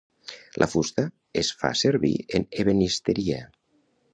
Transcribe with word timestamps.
La 0.61 0.67
fusta 0.71 1.03
es 1.43 1.51
fa 1.59 1.71
servir 1.83 2.13
en 2.39 2.49
ebenisteria. 2.65 3.45